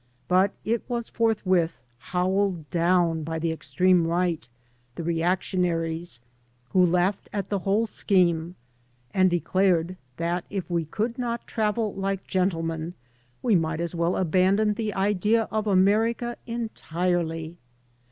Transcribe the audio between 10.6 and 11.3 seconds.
we could